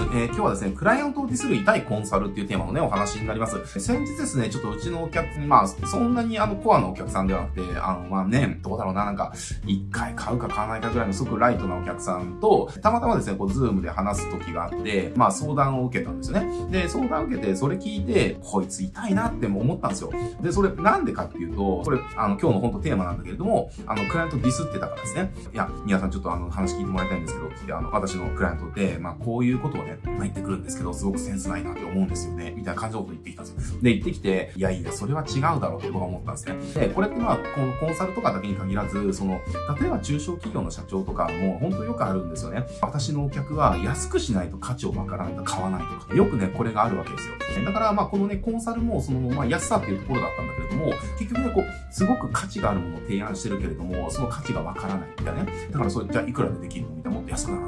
[0.12, 3.80] えー、今日はですね、クライアントをディスる痛いコンサルっていうテーマのね、お話になります。
[3.80, 9.32] 先日ですね、ちょっとうちのお客、まあ、そんなにあの、コアのお客さんではなくて、あの、まあね、どうだろうな、なんか、
[9.66, 16.70] 一回買うか買わないかぐらいのすごくライトなお客さんと、たまたまですね、こう、ズームで話す時があって、まあ、相談を受けたんですよね。
[16.70, 20.12] で、相談を受けて、それ聞いて、こいつ痛いなって思ったんですよ。
[20.40, 25.32] で、それ、なんでかっていうと、これ、あの、今日の本当テーマなんだけれども、あの、クライアントディスってたからですね。
[25.52, 32.52] いや、皆さんちょっとあの、話聞いてもらいたいんですけど、あの、私のクライアントで、まあ、こういうことをね、まあ、言ってくるんですけど、すごくセンスないなって思うんですよね。
[32.56, 33.80] みたいな感じのこと言ってきたんですよ。
[33.82, 36.86] で、言ってきて、いやいや、それは違うだろうって僕は思ったんですね。
[36.88, 39.40] で、これってまあ、このコンサルとかだけに限らず、その、
[39.80, 42.66] 例えば中小企業の社長とかも、本当よくあるんですよね。
[42.80, 47.64] 私のお客は安くしないと価値をわからないと買わないとか、よくね、これがあるわけですよ。
[47.64, 55.52] だから、まあ、このね、コンサルも、その、まあ、安さっていうところだったんだけれども、結局ね、こう、すごく価値があるものを提案してるけれども、その価値がわからないみたいなね。
[55.70, 57.58] だから、それ、じゃあいくらでできるのみたいな、もっと安くな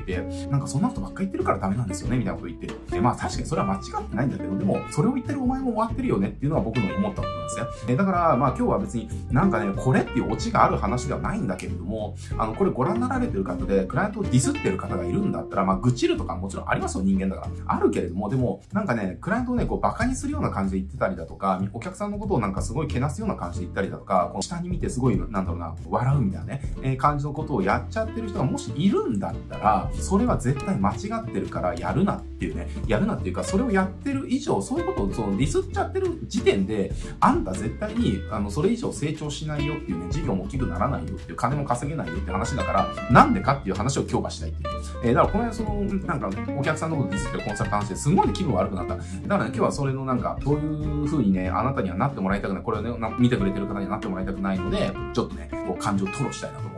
[0.00, 2.68] ってて、なんかそんなことばっかり言ってるからダメなんですよね、みたいなこと言って。
[2.90, 7.92] で、まあ、確かにそれは間違ってないんだけど、でも、それを言ってるお前も終わってるよねっていうのは僕の思ったことなんですね。
[7.94, 17.76] えだから、まあ、今日は別になんかね、これっていうオチがある話ではないんだけれども、あの、これご覧になられてる方で、クライアントをディスってる方がいるんだったら、まあ、愚痴るとかもちろんありますよ、人間だから。
[17.76, 44.72] あるけれども、でも、なんかね、クライアントをね、こう、馬鹿にするような感じで言ってたりだとか、お客さんのことをなんかすごいけなすような感じで言ったりだとか、この下に見てすごい、なんだろうな、笑うみたいなね、えー、感じのことをやっちゃってる人がもしいるんだったら、それは絶対間違ってるからやるなっていうね、やるなっていうか、それをやってる以上、そういうことをそのディスっちゃってる時点で、あんた絶対に、あの、それ以上成長しないよっていうね、事業も大きくならないよっていう、金も稼げないよって話だから、なんでかっていう話を強化したいっていう。
[45.04, 48.96] えー、だからこの辺その、なんか、お客さんのことディスってるコンサルタントして、すごい気分悪くなった。
[48.96, 56.71] だからね、今日はそれのなんか、どういう風にね、あなたにはなってもらいたくない、これをね、見てくれてる方にはなってもらいたくないので、ちょっとね、こう感情を吐露したいなと、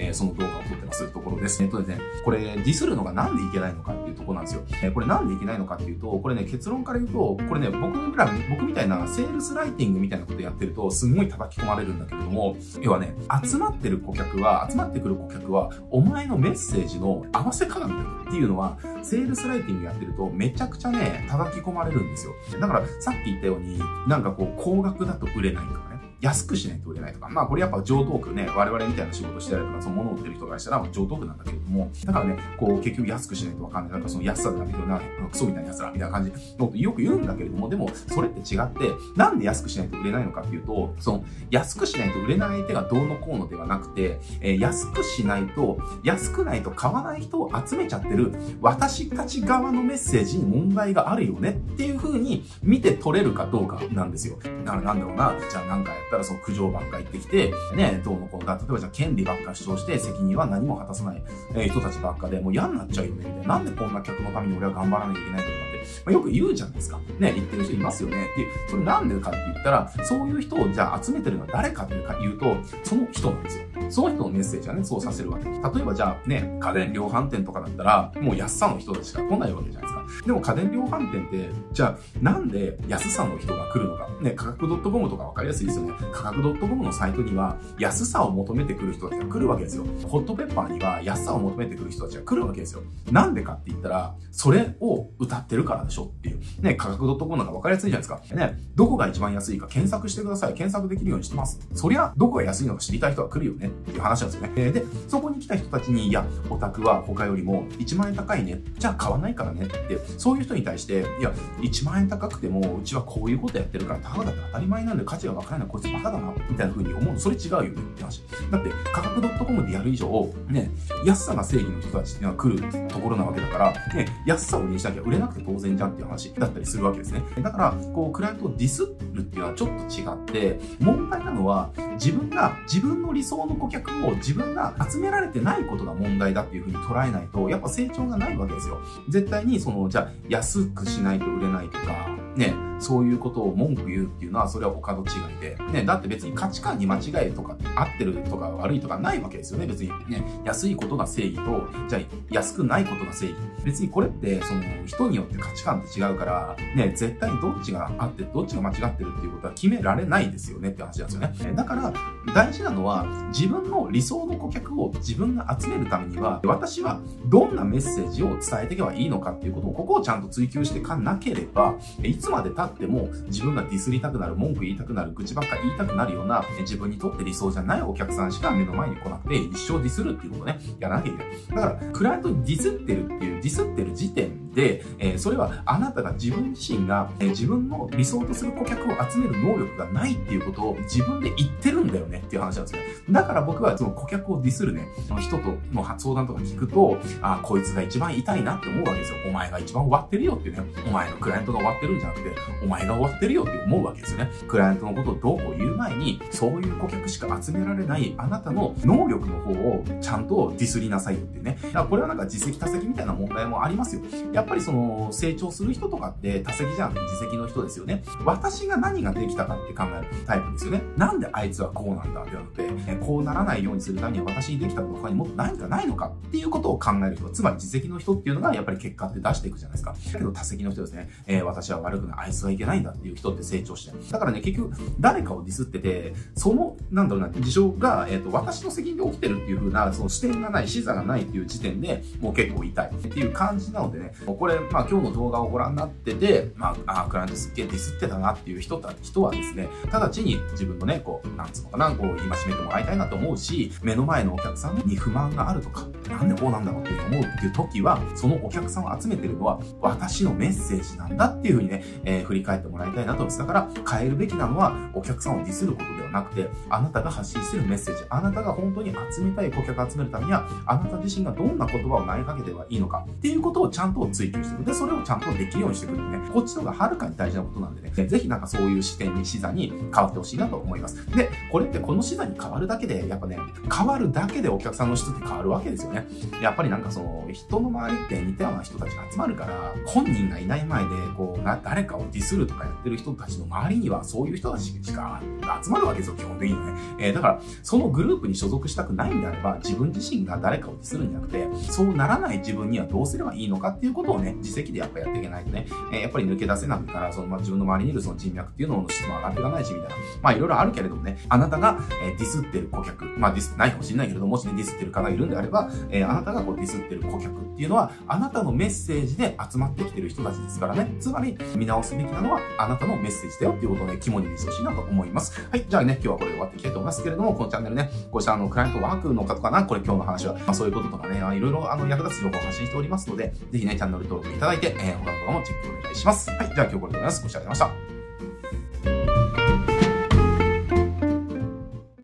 [0.00, 1.62] えー、その動画を撮ってますところです。
[1.62, 4.62] えっとですね、これ、ディスるのがなんでいけないのかっていうところなんですよ。
[4.82, 22.32] えー、これなんでいけないのかっていうと、これね、結論から言うと、これね、僕ら、僕みたいなセールスライティングみたいなことやってると、すんごい叩き込まれるんだけれども、要はね、集まってる顧客は、集まってくる顧客は、お前のメッセージの合わせ鏡だっていうのは、セールスライティングやってると、めちゃくちゃね、叩き込まれるんですよ。
[22.58, 23.78] だから、さっき言ったように、
[24.08, 25.89] なんかこう、高額だと売れないとか、
[26.20, 27.28] 安くしないと売れないとか。
[27.28, 33.92] まあこれやっぱ上等句ね、我々みたいな仕事してたりとか、その物を売ってる人がしたら上等句なんだけれども、だからね、こう結局安くしないとわかんない。
[33.92, 38.78] なんかその安さでダメだな、クソみたいな奴らみたいな感じのよく言うんだけれども、でもそれって違って、
[39.16, 54.38] なんで安くしないと売れないのかっていうと、その安くしないと売れない相手がどうのこうのではなくて、えー、安くしないと、安くないと買わない人を集めちゃってる私たち側のメッセージに問題があるよねっていう風に見て取れるかどうかなんですよ。
[54.64, 61.22] だからなんだろうな、じゃあなんかったらその苦情ばっか言ってきて、ね、どうのこうだ、例えばじゃあ権利ばっか主張して責任は何も果たさない、
[61.54, 63.48] え人たちばっかで、もう嫌になっちゃうよね、みたいな。
[63.48, 66.98] なんでこんな客のために俺は頑張らなきゃいけないのかって、まあ、よく言うじゃないですか。
[67.18, 68.16] ね、言ってる人いますよね。
[68.16, 73.64] で、それなんでかって言ったら、そういう人をじゃあ集めてるのは誰かっていうと、その人なんですよ。
[73.88, 75.44] その人のメッセージはね、そうさせるわけ。
[75.44, 79.99] 例えばじゃあね、家電量販店とかだったら、もう安さの人しか来ないわけじゃないですか。
[80.24, 84.08] でも家電量販店って、じゃあなんで安さの人が来るのか。
[84.20, 85.92] ね、価格 .com とかわかりやすいですよね。
[86.12, 89.84] 価格 .com のサイトには安さを求めてくる人たちが来るわけですよ。
[90.06, 92.82] ホットペッパーには安さを求めてくる人たちが来るわけですよ。
[93.10, 96.40] なんでかって言ったら、それを歌ってるからでしょっていう。
[96.60, 98.34] ね、価格 .com なんかわかりやすいじゃないですか。
[98.34, 100.54] ね、どこが一番安いか検索してください。
[100.54, 101.60] 検索できるようにしてます。
[101.74, 104.72] そりゃ、どこが安いのか知りたい人は来るよねっていう話なんですよね。
[104.72, 108.60] で、そこに来た人たちに、いや、オタクは他よりも1万円高いね。
[108.78, 118.22] じゃあ買わないからねって、そういう人に対して、いや、1万円高くても、うちはこういうことやってるから、高だって当たり前なんで価値がわからない、こいつバカだな、みたいな風に思うそれ違うよねって話。
[118.50, 120.70] だって、価格 .com でやる以上、ね、
[121.04, 127.22] 安さが正義の人たちっていうのは来るところなわけだから、ね、安さを売りにしなきゃ売れなくて当然じゃんっていう話だったりするわけですね。
[127.42, 138.80] だから、こう、クライアントをディスるっていうのはちょっと違って、問題なのは、自分が、自分の理想の顧客を自分が集められてないことが問題だっていう風に捉えないと、やっぱ成長がないわけですよ。
[139.08, 145.56] 絶対に、その、じゃあ、安くしないと売れないとか、ね、そういうことを文句言うっていうのは、それはお門違いで。
[145.72, 149.88] ね、だって別に価値観に間違いとか、合ってるとか悪いとかないわけですよね、別に。
[150.08, 153.36] ね、安いことが正義と、じゃあ安くないことが正義。
[153.64, 161.56] 別にこれって、その、人によって価値観って違うから、ね、絶対にどっちがあって、どっちが間違ってるっていうことは決められないですよねって話なんですよね。
[161.56, 161.92] だから、
[162.34, 181.36] 大事なのは、自分の理想の顧客を自分が集めるためには、私はどんなメッセージを伝えていけばいいのかっていうことを、ここをちゃんと追求していかなければ、いつまで経っても自分がディスりたくなる、文句言いたくなる、愚痴ばっか言いたくなるような、自分にとって理想じゃないお客さんしか目の前に来なくて、一生ディスるっていうことね、やらなきゃいけない。
[181.48, 192.82] だから、クライアントにディスってるっていう、ディスってる時点で、え、それはあなたが自分自身が、え、自分の理想とする顧客を集める能力がないっていうことを自分で言ってるんだよねっていう話なんですよ。
[193.10, 194.86] だから僕はその顧客をディスるね、
[195.20, 199.18] 人との相談とか聞くと、あ、こいつが一番痛いなって思うわけですよ。
[199.28, 200.62] お前が一番終わってるよっていうね。
[200.86, 202.30] お前のクライアントが終わってるんじゃなくて、
[202.62, 204.30] お前が終わってるよって思うわけですよね。
[204.48, 211.58] クライアントのことをどうこう言う前に、そういう顧客しか集められないあなたの能力の方をちゃんとディスりなさいよっていうね。
[211.62, 214.02] だからこれはなんか実績多責みたいな問題もありますよ。
[214.40, 218.02] やっぱりその、成長する人とかって多責じゃんって実績の人ですよね。
[218.24, 220.82] 私が何ができたかって考えるタイプですよね。
[220.96, 229.94] なんであいつはこうなんだってなって、こうならないようにするためには私にできたこと他にもっと何かないのかっていうことを考える人、つまり実績の人っていうのがやっぱり結果って出していくじゃないですか。
[230.12, 233.98] だけど多責の人ですね、えー、私は悪くない、あいつはいけないんだっていう人って成長してる。
[234.10, 263.38] だからね、結局、誰かをディスってて、その、なんだろうな、事象が、えっ、ー、と、私の責任で起きてるっていう風な、その視点がない、視座がないっていう時点で、もう結構痛いっていう感じなのでね、これ、まあ今日の動画をご覧になってて、まあ、あクライアントすっげえディスってたなっていう人た人はですね、直ちに自分のね、こう、なんつうのかな、こう、戒めてもらいたいなと思うし、目の前のお客さんに不満があるとか、なんでこうなんだろうって思うっていう時は、そのお客さんを集めてるのは、私のメッセージなんだっていうふうにね、えー、振り返ってもらいたいなと思います。
[263.38, 274.64] だから、変えるべきなのは、お客さんをディスることではなくて、あなたが発信してるメッセージ、あなたが本当に集めたい顧客を集めるためには、あなた自身がどんな言葉を投げかけてはいいのかっていうことをちゃんと追求していく。
[274.64, 281.06] で、それをちゃんとできるようにしていくってね、こっちの方がはるかに大事なことなんでね、ぜひなんかそういう視点に、視座に変わってほしいなと思います。
[281.16, 283.38] で、これってこの視座に変わるだけで、やっぱね、
[283.72, 285.99] 変わるだけでお客さんの質って変わるわけですよね。
[286.42, 295.20] やっぱりなんかその、人の周りって似たような人たちが集まるから、本人がいない前で、こう、な、誰かをディスるとかやってる人たちの周りには、そういう人たちしか
[295.62, 296.72] 集まるわけですよ、基本的にね。
[296.98, 309.96] えー、だから、そのグループに所属したくないんであれば、自分自身が誰かをディスるんじゃなくて、そうならない自分にはどうすればいいのかっていうことをね、自責でやっぱやっていけないとね、えー、やっぱり抜け出せないから、その、ま、自分の周りにいるその人脈っていうのの質も上がっていかないし、みたいな。
[310.22, 320.94] まあ、いろいろあるけれどもね、あなたが、えー、ディスってる顧客、まあ、ディスってないかもしれないけれども、もしね、ディスってる方がいるんであれば、えー、あなたがこうディスってる顧客っていうのは、あなたのメッセージで集まってきてる人たちですからね。
[321.00, 325.40] つまり、見直すべきなのは、あなたのメッセージだよっていうことをね、肝に見せてほしいなと思います。
[325.50, 325.64] はい。
[325.68, 336.30] じゃあね、今日はこれで終わっていきたいと思いますけれども、このチャンネルね、こうしたあの、クライアントワークの方かなこれ今日の話は、まあ、そういうこととかね、いろいろあの、役立つ情報を発信しておりますので、ぜひね、チャンネル登録いただいて、えー、他の動画もチェックお願いします。
[336.30, 336.52] はい。
[336.54, 337.22] じゃあ今日これでございます。
[337.22, 337.89] ご視聴ありがとうございました。